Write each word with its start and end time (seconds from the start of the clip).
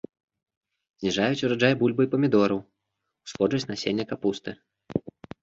Зніжаюць 1.03 1.43
ураджай 1.47 1.73
бульбы 1.81 2.01
і 2.07 2.09
памідораў, 2.15 2.59
усходжасць 3.27 3.69
насення 3.75 4.09
капусты. 4.15 4.51